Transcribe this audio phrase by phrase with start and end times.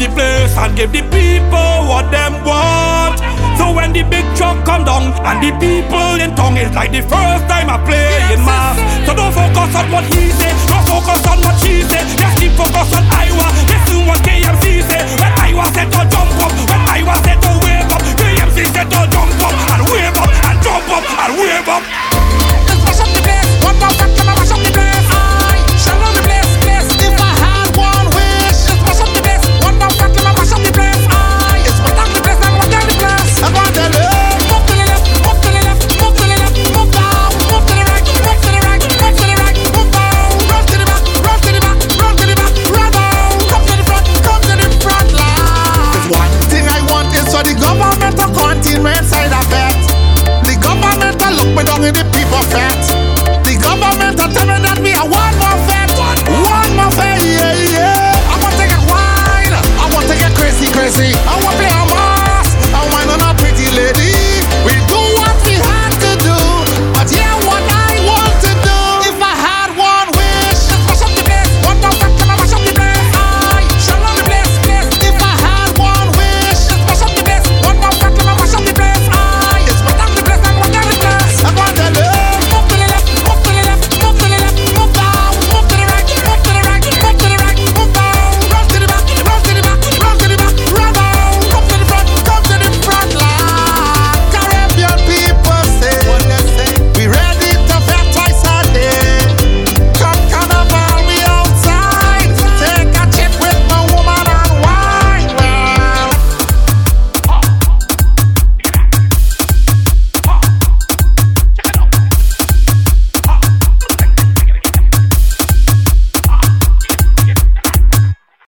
[0.00, 3.20] the place and give the people what them want.
[3.60, 7.02] So when the big truck come down and the people in tongue, it's like the
[7.04, 8.80] first time I play in mass.
[9.04, 11.49] So don't focus on what he says, don't focus on